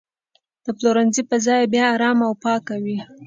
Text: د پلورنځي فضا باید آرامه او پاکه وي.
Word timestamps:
د 0.63 0.67
پلورنځي 0.77 1.21
فضا 1.29 1.55
باید 1.71 1.89
آرامه 1.93 2.25
او 2.27 2.33
پاکه 2.43 2.75
وي. 2.83 2.97